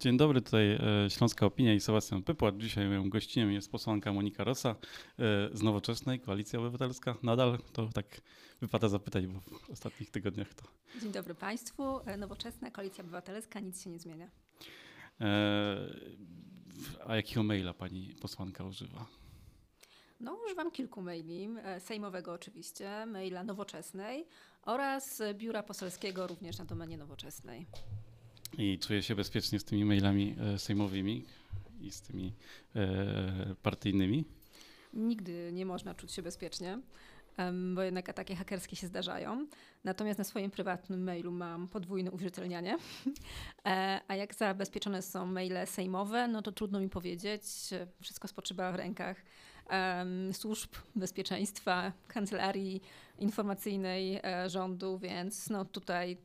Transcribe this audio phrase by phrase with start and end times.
[0.00, 2.58] Dzień dobry, tutaj e, Śląska Opinia i Sebastian Pypłat.
[2.58, 4.74] Dzisiaj moją gościem jest posłanka Monika Rosa e,
[5.52, 7.16] z Nowoczesnej, Koalicja Obywatelska.
[7.22, 8.20] Nadal to tak
[8.60, 10.64] wypada zapytać, bo w ostatnich tygodniach to...
[11.00, 12.00] Dzień dobry Państwu.
[12.06, 14.30] E, Nowoczesna, Koalicja Obywatelska, nic się nie zmienia.
[17.06, 19.06] A jakiego maila pani posłanka używa?
[20.20, 21.48] No, używam kilku maili.
[21.78, 24.26] Sejmowego oczywiście, maila nowoczesnej
[24.62, 27.66] oraz biura poselskiego również na domenie nowoczesnej
[28.58, 31.24] i czuję się bezpiecznie z tymi mailami e, sejmowymi
[31.80, 32.32] i z tymi
[32.76, 34.24] e, partyjnymi?
[34.92, 36.78] Nigdy nie można czuć się bezpiecznie,
[37.74, 39.46] bo jednak ataki hakerskie się zdarzają.
[39.84, 42.78] Natomiast na swoim prywatnym mailu mam podwójne uwierzytelnianie.
[43.66, 47.42] E, a jak zabezpieczone są maile sejmowe, no to trudno mi powiedzieć.
[48.00, 49.16] Wszystko spoczywa w rękach
[50.32, 52.82] służb bezpieczeństwa, kancelarii
[53.18, 56.18] informacyjnej rządu, więc no tutaj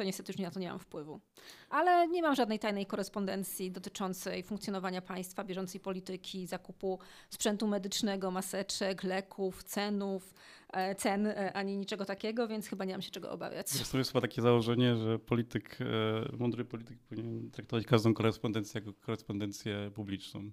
[0.00, 1.20] to niestety już na to nie mam wpływu.
[1.70, 6.98] Ale nie mam żadnej tajnej korespondencji dotyczącej funkcjonowania państwa, bieżącej polityki, zakupu
[7.30, 10.34] sprzętu medycznego, maseczek, leków, cenów,
[10.72, 13.66] e, cen, e, ani niczego takiego, więc chyba nie mam się czego obawiać.
[13.90, 18.92] To jest chyba takie założenie, że polityk, e, mądry polityk powinien traktować każdą korespondencję jako
[19.00, 20.50] korespondencję publiczną.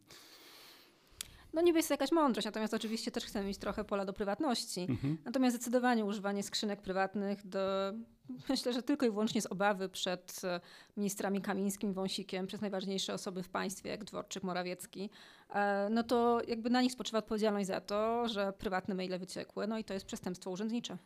[1.54, 4.86] No niby jest jakaś mądrość, natomiast oczywiście też chcemy mieć trochę pola do prywatności.
[4.90, 5.18] Mhm.
[5.26, 7.94] Natomiast zdecydowanie używanie skrzynek prywatnych do,
[8.50, 10.60] myślę, że tylko i wyłącznie z obawy przed e,
[10.98, 15.10] ministrami Kamińskim, Wąsikiem, przez najważniejsze osoby w państwie, jak Dworczyk, Morawiecki,
[15.50, 19.78] e, no to jakby na nich spoczywa odpowiedzialność za to, że prywatne maile wyciekły, no
[19.78, 20.98] i to jest przestępstwo urzędnicze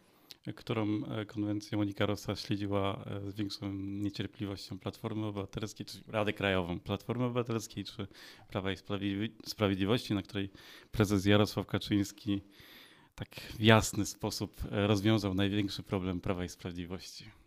[0.56, 6.80] którą e, konwencję Monika Rosa śledziła e, z większą niecierpliwością Platformy Obywatelskiej, czy Rady Krajową
[6.80, 8.08] Platformy Obywatelskiej, czy
[8.48, 8.78] Prawa i
[9.45, 10.50] Sprawiedliwości, na której
[10.92, 12.42] prezes Jarosław Kaczyński
[13.16, 17.41] tak w jasny sposób e, rozwiązał największy problem Prawa i Sprawiedliwości.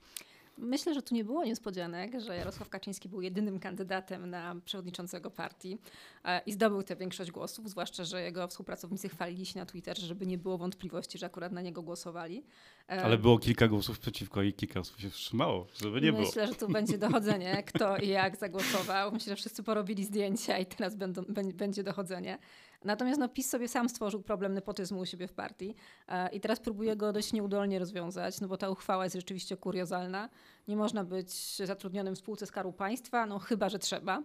[0.59, 5.79] Myślę, że tu nie było niespodzianek, że Jarosław Kaczyński był jedynym kandydatem na przewodniczącego partii
[6.25, 10.27] e, i zdobył tę większość głosów, zwłaszcza, że jego współpracownicy chwalili się na Twitterze, żeby
[10.27, 12.45] nie było wątpliwości, że akurat na niego głosowali.
[12.89, 16.27] E, Ale było kilka głosów przeciwko i kilka osób się wstrzymało, żeby nie Myślę, było.
[16.27, 19.13] Myślę, że tu będzie dochodzenie, kto i jak zagłosował.
[19.13, 21.23] Myślę, że wszyscy porobili zdjęcia i teraz będą,
[21.55, 22.39] będzie dochodzenie.
[22.85, 25.75] Natomiast no, PiS sobie sam stworzył problem nepotyzmu u siebie w partii
[26.09, 30.29] e, i teraz próbuje go dość nieudolnie rozwiązać, no bo ta uchwała jest rzeczywiście kuriozalna.
[30.69, 34.23] Nie można być zatrudnionym w spółce Skarbu Państwa, no chyba, że trzeba.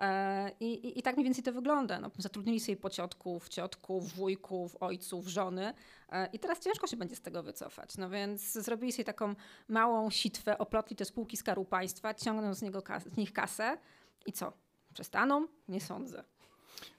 [0.00, 2.00] E, I, i, I, tak mniej więcej to wygląda.
[2.00, 5.74] No, zatrudnili sobie pociotków, ciotków, wujków, ojców, żony
[6.12, 7.96] e, i teraz ciężko się będzie z tego wycofać.
[7.96, 9.34] No więc zrobili sobie taką
[9.68, 13.78] małą sitwę, oplotli te spółki Skarbu Państwa, ciągną z, niego z nich kasę
[14.26, 14.52] i co?
[14.94, 15.46] Przestaną?
[15.68, 16.35] Nie sądzę.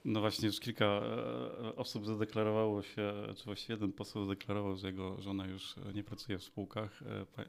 [0.05, 5.21] No właśnie, już kilka e, osób zadeklarowało się, czy właściwie jeden poseł zadeklarował, że jego
[5.21, 7.03] żona już nie pracuje w spółkach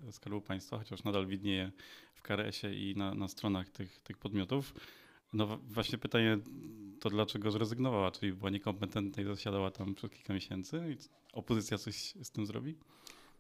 [0.09, 1.73] e, Skarbu Państwa, chociaż nadal widnieje
[2.15, 4.75] w KRS-ie i na, na stronach tych, tych podmiotów.
[5.33, 6.39] No właśnie pytanie
[7.01, 10.97] to dlaczego zrezygnowała, czyli była niekompetentna i zasiadała tam przez kilka miesięcy i
[11.33, 12.79] opozycja coś z tym zrobi?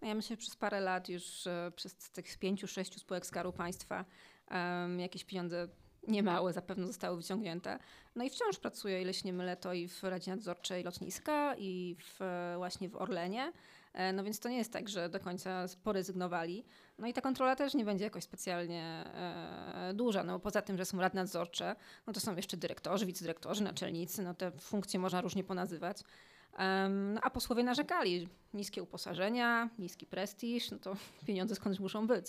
[0.02, 3.52] No ja myślę, że przez parę lat już e, przez tych pięciu, sześciu spółek Skarbu
[3.52, 4.04] Państwa
[4.50, 5.68] um, jakieś pieniądze
[6.08, 7.78] niemałe zapewne zostały wyciągnięte.
[8.16, 11.96] No i wciąż pracuję, ile się nie mylę, to i w Radzie Nadzorczej Lotniska i
[11.98, 12.20] w,
[12.56, 13.52] właśnie w Orlenie.
[13.92, 16.64] E, no więc to nie jest tak, że do końca porezygnowali.
[16.98, 20.76] No i ta kontrola też nie będzie jakoś specjalnie e, duża, no bo poza tym,
[20.76, 21.76] że są rady nadzorcze,
[22.06, 26.02] no to są jeszcze dyrektorzy, wicedyrektorzy, naczelnicy, no te funkcje można różnie ponazywać.
[26.58, 32.26] Um, a posłowie narzekali, niskie uposażenia, niski prestiż, no to pieniądze skądś muszą być.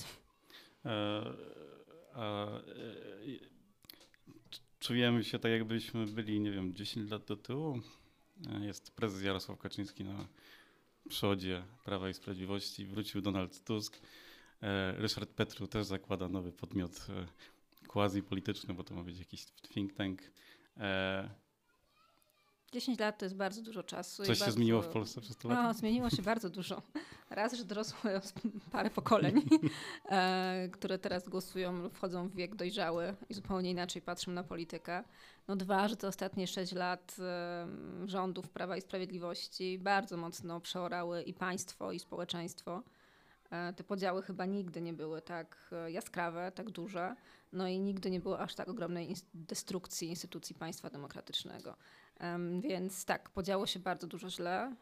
[0.84, 2.62] A, e,
[4.90, 7.80] czujemy się tak, jakbyśmy byli, nie wiem, 10 lat do tyłu.
[8.50, 10.28] E, jest prezes Jarosław Kaczyński na
[11.10, 12.86] przodzie Prawa i Sprawiedliwości.
[12.86, 14.00] Wrócił Donald Tusk.
[14.62, 17.28] E, Ryszard Petru też zakłada nowy podmiot e,
[17.88, 20.22] quasi polityczny, bo to ma być jakiś think tank.
[22.72, 24.24] 10 lat to jest bardzo dużo czasu.
[24.24, 24.56] Coś się bardzo...
[24.56, 25.64] zmieniło w Polsce przez to lata?
[25.64, 26.82] No, zmieniło się bardzo dużo.
[27.30, 28.00] Raz, że dorosło
[28.72, 29.42] parę pokoleń,
[30.12, 35.04] e, które teraz głosują, wchodzą w wiek dojrzały i zupełnie inaczej patrzą na politykę.
[35.48, 37.16] No dwa, że te ostatnie sześć lat
[38.06, 42.84] rządów Prawa i Sprawiedliwości bardzo mocno przeorały i państwo, i społeczeństwo.
[43.52, 47.16] E, te podziały chyba nigdy nie były tak e, jaskrawe, tak duże,
[47.54, 51.76] no i nigdy nie było aż tak ogromnej destrukcji instytucji państwa demokratycznego.
[52.62, 54.76] Więc tak, podziało się bardzo dużo źle.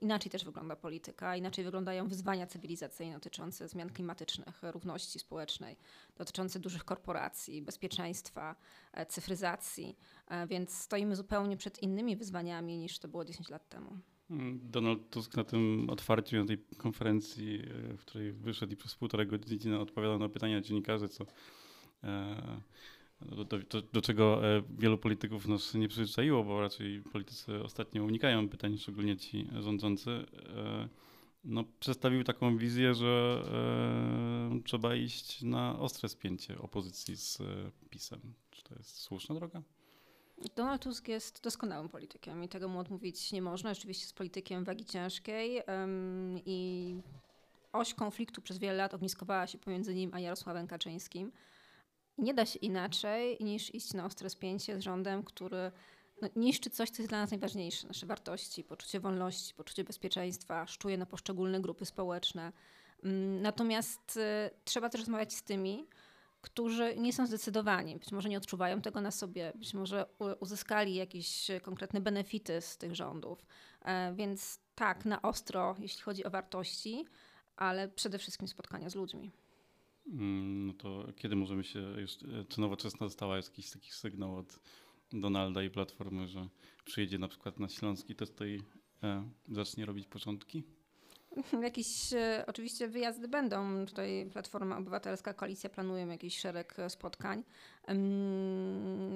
[0.00, 5.76] Inaczej też wygląda polityka, inaczej wyglądają wyzwania cywilizacyjne dotyczące zmian klimatycznych, równości społecznej,
[6.16, 8.56] dotyczące dużych korporacji, bezpieczeństwa,
[8.92, 9.96] e, cyfryzacji.
[10.28, 13.98] E, więc stoimy zupełnie przed innymi wyzwaniami niż to było 10 lat temu.
[14.30, 17.62] Mm, Donald Tusk na tym otwarciu, na tej konferencji,
[17.92, 21.26] e, w której wyszedł i przez półtorej godziny odpowiadał na pytania dziennikarzy, co
[23.26, 28.48] do, do, do, czego e, wielu polityków nas nie przyzwyczaiło, bo raczej politycy ostatnio unikają
[28.48, 30.88] pytań, szczególnie ci rządzący, e,
[31.44, 33.42] no, przedstawił taką wizję, że
[34.56, 37.38] e, trzeba iść na ostre spięcie opozycji z
[37.90, 38.20] PiSem.
[38.50, 39.62] Czy to jest słuszna droga?
[40.56, 43.74] Donald Tusk jest doskonałym politykiem i tego mu odmówić nie można.
[43.74, 45.62] Rzeczywiście jest politykiem wagi ciężkiej
[46.46, 46.94] i
[47.72, 51.32] oś konfliktu przez wiele lat ogniskowała się pomiędzy nim a Jarosławem Kaczyńskim.
[52.18, 55.72] Nie da się inaczej niż iść na ostre spięcie z rządem, który
[56.22, 57.88] no, niszczy coś, co jest dla nas najważniejsze.
[57.88, 62.52] Nasze wartości, poczucie wolności, poczucie bezpieczeństwa, szczuje na poszczególne grupy społeczne.
[63.04, 64.20] Mm, natomiast y,
[64.64, 65.86] trzeba też rozmawiać z tymi,
[66.42, 70.06] którzy nie są zdecydowani, być może nie odczuwają tego na sobie, być może
[70.40, 73.46] uzyskali jakieś konkretne benefity z tych rządów.
[73.82, 77.04] E, więc tak, na ostro, jeśli chodzi o wartości,
[77.56, 79.30] ale przede wszystkim spotkania z ludźmi.
[80.06, 84.58] Mm, no to kiedy możemy się e, czy nowoczesna dostała jakiś taki sygnał od
[85.12, 86.48] Donalda i Platformy, że
[86.84, 88.62] przyjedzie na przykład na Śląski test i
[89.02, 90.62] e, zacznie robić porządki?
[91.62, 93.86] Jakieś e, oczywiście wyjazdy będą.
[93.86, 97.44] Tutaj Platforma Obywatelska, Koalicja planują jakiś szereg spotkań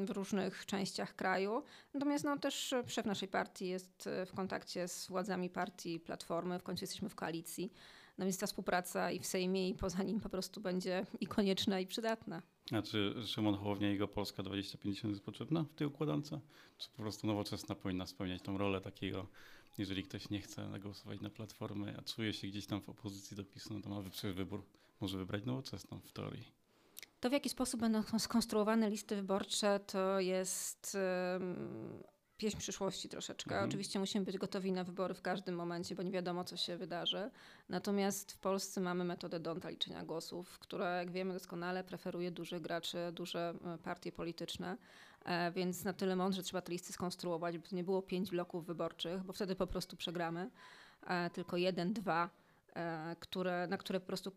[0.04, 1.62] w różnych częściach kraju.
[1.94, 2.54] Natomiast no, też
[2.88, 6.58] szef naszej partii jest w kontakcie z władzami partii Platformy.
[6.58, 7.72] W końcu jesteśmy w koalicji.
[8.18, 11.80] No więc ta współpraca i w Sejmie, i poza nim po prostu będzie i konieczna,
[11.80, 12.42] i przydatna.
[12.72, 16.30] A czy Szymon Hołownia i jego Polska 2050 jest potrzebna w tej układance?
[16.78, 19.26] Czy po prostu nowoczesna powinna spełniać tą rolę takiego,
[19.78, 23.44] jeżeli ktoś nie chce głosować na platformę, a czuje się gdzieś tam w opozycji do
[23.44, 24.62] PiSu, no to ma przecież wybór,
[25.00, 26.44] może wybrać nowoczesną w teorii.
[27.20, 30.96] To, w jaki sposób będą skonstruowane listy wyborcze, to jest
[32.36, 33.50] pieśń przyszłości troszeczkę.
[33.50, 33.68] Mhm.
[33.68, 37.30] Oczywiście musimy być gotowi na wybory w każdym momencie, bo nie wiadomo, co się wydarzy.
[37.68, 42.98] Natomiast w Polsce mamy metodę Donta liczenia głosów, która, jak wiemy doskonale, preferuje dużych graczy,
[43.12, 44.76] duże e, partie polityczne.
[45.24, 48.66] E, więc na tyle mądrze trzeba te listy skonstruować, by to nie było pięć bloków
[48.66, 50.50] wyborczych, bo wtedy po prostu przegramy.
[51.06, 52.30] E, tylko jeden, dwa,
[53.20, 54.32] które, na które po prostu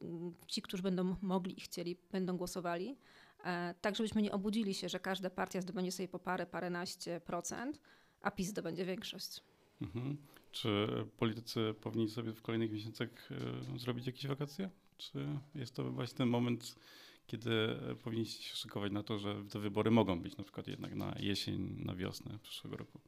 [0.47, 2.97] ci, którzy będą mogli i chcieli, będą głosowali.
[3.43, 7.81] E, tak żebyśmy nie obudzili się, że każda partia zdobędzie sobie po parę, paręnaście procent,
[8.21, 9.41] a PiS zdobędzie większość.
[9.81, 10.17] Mhm.
[10.51, 10.87] Czy
[11.17, 13.09] politycy powinni sobie w kolejnych miesiącach
[13.75, 14.69] e, zrobić jakieś wakacje?
[14.97, 15.25] Czy
[15.55, 16.75] jest to właśnie ten moment,
[17.27, 17.51] kiedy
[18.03, 21.75] powinniście się szykować na to, że te wybory mogą być na przykład jednak na jesień,
[21.85, 22.99] na wiosnę przyszłego roku?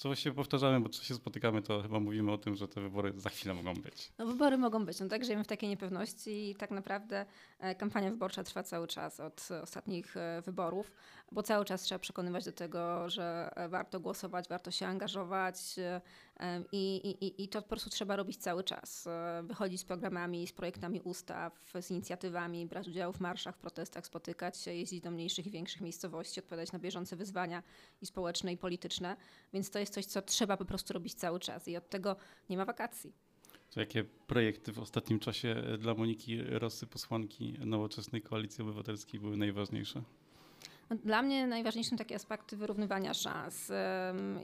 [0.00, 3.12] Co właściwie powtarzamy, bo co się spotykamy, to chyba mówimy o tym, że te wybory
[3.16, 4.12] za chwilę mogą być.
[4.18, 7.26] No wybory mogą być, no tak, żyjemy w takiej niepewności i tak naprawdę
[7.58, 10.92] e, kampania wyborcza trwa cały czas od ostatnich e, wyborów,
[11.32, 15.56] bo cały czas trzeba przekonywać do tego, że e, warto głosować, warto się angażować
[16.72, 19.08] i, i, i to po prostu trzeba robić cały czas.
[19.42, 24.58] Wychodzić z programami, z projektami ustaw, z inicjatywami, brać udział w marszach, w protestach, spotykać
[24.58, 27.62] się, jeździć do mniejszych i większych miejscowości, odpowiadać na bieżące wyzwania
[28.02, 29.16] i społeczne, i polityczne,
[29.52, 32.16] więc to jest coś, co trzeba po prostu robić cały czas i od tego
[32.48, 33.12] nie ma wakacji.
[33.70, 40.02] To jakie projekty w ostatnim czasie dla Moniki Rosy, posłanki Nowoczesnej Koalicji Obywatelskiej były najważniejsze?
[41.04, 43.72] Dla mnie najważniejsze są takie aspekty wyrównywania szans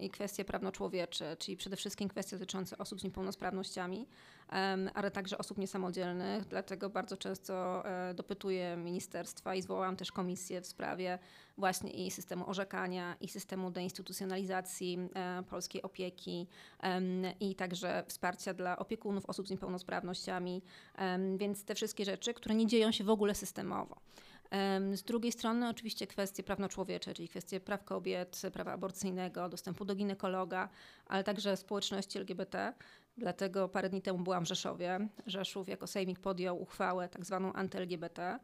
[0.01, 4.07] i kwestie prawno-człowiecze, czyli przede wszystkim kwestie dotyczące osób z niepełnosprawnościami,
[4.95, 6.45] ale także osób niesamodzielnych.
[6.45, 11.19] Dlatego bardzo często e, dopytuję ministerstwa i zwołałam też komisję w sprawie
[11.59, 16.47] właśnie i systemu orzekania, i systemu deinstytucjonalizacji e, polskiej opieki,
[17.41, 20.63] i także wsparcia dla opiekunów osób z niepełnosprawnościami.
[21.37, 23.97] Więc te wszystkie rzeczy, które nie dzieją się w ogóle systemowo.
[24.93, 30.69] Z drugiej strony oczywiście kwestie prawno-człowiecze, czyli kwestie praw kobiet, prawa aborcyjnego, dostępu do ginekologa,
[31.07, 32.73] ale także społeczności LGBT.
[33.19, 35.09] Dlatego parę dni temu byłam w Rzeszowie.
[35.27, 38.39] Rzeszów jako sejmik podjął uchwałę tak zwaną anty-LGBT.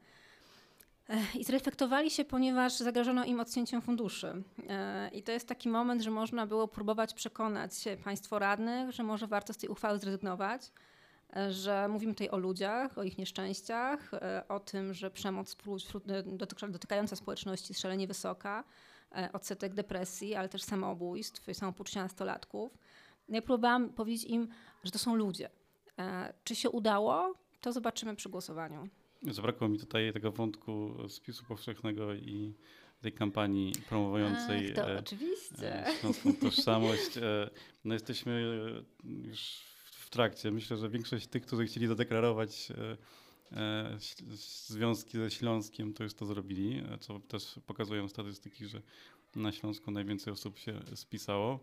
[1.34, 4.42] I zreflektowali się, ponieważ zagrożono im odcięciem funduszy.
[4.68, 7.72] E, I to jest taki moment, że można było próbować przekonać
[8.04, 10.72] państwo radnych, że może warto z tej uchwały zrezygnować
[11.50, 15.56] że mówimy tutaj o ludziach, o ich nieszczęściach, e, o tym, że przemoc
[16.68, 18.64] dotykająca społeczności jest szalenie wysoka,
[19.12, 22.78] e, odsetek depresji, ale też samobójstw i samopoczucia nastolatków.
[23.28, 24.48] Ja próbowałam powiedzieć im,
[24.84, 25.50] że to są ludzie.
[25.98, 27.34] E, czy się udało?
[27.60, 28.88] To zobaczymy przy głosowaniu.
[29.22, 32.54] Zabrakło mi tutaj tego wątku spisu powszechnego i
[33.00, 35.84] tej kampanii promującej Ach, to oczywiście.
[36.00, 37.10] śląską tożsamość.
[37.84, 38.42] No jesteśmy
[39.04, 39.71] już
[40.12, 40.50] trakcie.
[40.50, 42.96] Myślę, że większość tych, którzy chcieli zadeklarować e,
[43.56, 43.96] e,
[44.68, 48.82] związki ze Śląskiem, to już to zrobili, co też pokazują statystyki, że
[49.36, 51.60] na Śląsku najwięcej osób się spisało.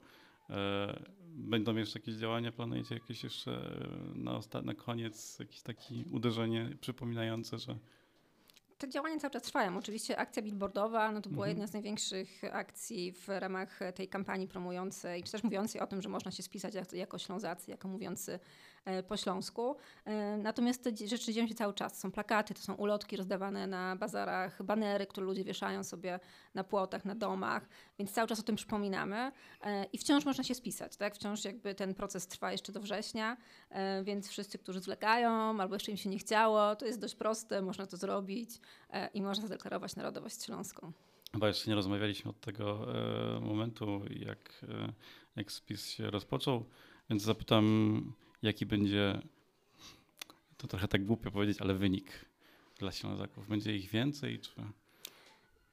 [0.49, 2.51] E, będą jeszcze jakieś działania?
[2.51, 3.79] Planujecie jakieś jeszcze
[4.15, 7.77] na, na koniec jakieś takie uderzenie przypominające, że
[8.79, 9.77] te działania cały czas trwają.
[9.77, 11.57] Oczywiście akcja billboardowa no to była Mhm.
[11.57, 16.09] jedna z największych akcji w ramach tej kampanii promującej, czy też mówiącej o tym, że
[16.09, 18.39] można się spisać jak- jako Ślązacy, jako mówiący
[19.07, 19.75] po śląsku.
[20.05, 21.99] E, Natomiast te rzeczy dzieją się cały czas.
[21.99, 26.19] Są plakaty, to są ulotki rozdawane na bazarach, banery, które ludzie wieszają sobie
[26.53, 27.69] na płotach, na domach,
[27.99, 29.31] więc cały czas o tym przypominamy
[29.61, 31.15] E, i wciąż można się spisać, tak?
[31.15, 33.37] Wciąż jakby ten proces trwa jeszcze do września,
[33.69, 37.61] e, więc wszyscy, którzy zwlekają albo jeszcze im się nie chciało, to jest dość proste,
[37.61, 38.49] można to zrobić
[38.89, 40.91] e, i można zadeklarować narodowość śląską.
[41.31, 44.93] Chyba jeszcze nie rozmawialiśmy od tego e, momentu, jak, e,
[45.35, 46.65] jak spis się rozpoczął,
[47.09, 49.21] więc zapytam, jaki będzie,
[50.57, 52.25] to trochę tak głupio powiedzieć, ale wynik
[52.79, 53.47] dla Ślązaków.
[53.47, 54.51] Będzie ich więcej, czy...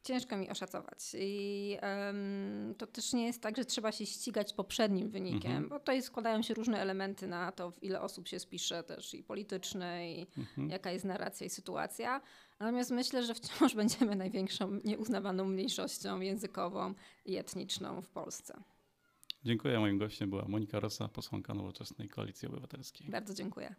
[0.03, 0.99] Ciężko mi oszacować.
[1.19, 5.69] I em, to też nie jest tak, że trzeba się ścigać poprzednim wynikiem, Mhm.
[5.69, 9.23] bo tutaj składają się różne elementy na to, w ile osób się spisze też i
[9.23, 10.71] polityczne, i Mhm.
[10.71, 12.21] jaka jest narracja i sytuacja.
[12.61, 16.95] Natomiast myślę, że wciąż będziemy największą nieuznawaną mniejszością językową
[17.25, 18.63] i etniczną w Polsce.
[19.47, 19.79] Dziękuję.
[19.79, 23.11] Moim gościem była Monika Rosa, posłanka Nowoczesnej Koalicji Obywatelskiej.
[23.11, 23.75] Bardzo dziękuję.